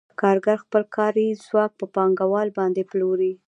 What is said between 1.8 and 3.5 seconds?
پانګوال باندې پلوري